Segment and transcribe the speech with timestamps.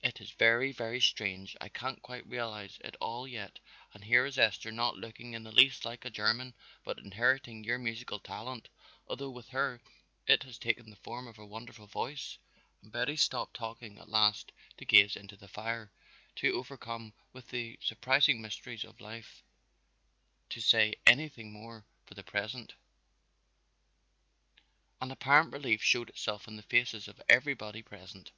[0.00, 3.58] It is very, very strange, I can't quite realize it all yet
[3.92, 6.54] and here is Esther not looking in the least like a German
[6.84, 8.68] but inheriting your musical talent,
[9.08, 9.80] although with her
[10.28, 12.38] it has taken the form of a wonderful voice."
[12.80, 15.90] And Betty stopped talking at last to gaze into the fire,
[16.36, 19.42] too overcome with the surprising mysteries of life
[20.50, 22.74] to say anything more for the present.
[25.00, 28.30] An apparent relief showed itself in the faces of everybody present.